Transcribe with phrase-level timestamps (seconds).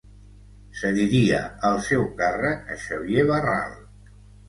[0.79, 3.81] Cediria el seu càrrec a Xavier Barral.